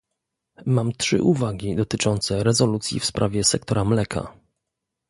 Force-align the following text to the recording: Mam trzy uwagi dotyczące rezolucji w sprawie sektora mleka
Mam 0.65 0.91
trzy 0.91 1.21
uwagi 1.23 1.75
dotyczące 1.75 2.43
rezolucji 2.43 2.99
w 2.99 3.05
sprawie 3.05 3.43
sektora 3.43 3.85
mleka 3.85 4.33